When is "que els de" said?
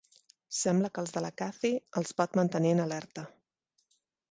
0.95-1.23